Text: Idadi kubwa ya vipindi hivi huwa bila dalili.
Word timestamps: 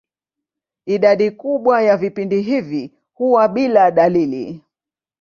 Idadi 0.85 1.31
kubwa 1.31 1.81
ya 1.81 1.97
vipindi 1.97 2.41
hivi 2.41 2.93
huwa 3.13 3.47
bila 3.47 3.91
dalili. 3.91 4.61